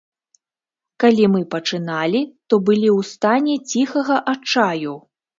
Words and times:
Калі 1.01 1.25
мы 1.33 1.41
пачыналі, 1.53 2.21
то 2.53 2.59
былі 2.69 2.89
ў 2.93 2.99
стане 3.09 3.55
ціхага 3.73 4.17
адчаю. 4.33 4.95